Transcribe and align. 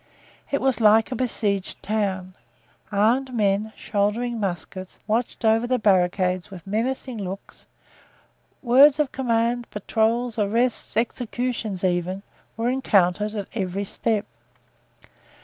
It 0.49 0.61
was 0.61 0.81
like 0.81 1.11
a 1.11 1.15
besieged 1.15 1.83
town. 1.83 2.33
Armed 2.91 3.35
men, 3.35 3.71
shouldering 3.75 4.39
muskets, 4.39 4.97
watched 5.05 5.45
over 5.45 5.67
the 5.67 5.77
barricades 5.77 6.49
with 6.49 6.65
menacing 6.65 7.19
looks; 7.19 7.67
words 8.63 8.99
of 8.99 9.11
command, 9.11 9.69
patrols, 9.69 10.39
arrests, 10.39 10.97
executions, 10.97 11.83
even, 11.83 12.23
were 12.57 12.69
encountered 12.71 13.35
at 13.35 13.47
every 13.53 13.83
step. 13.83 14.25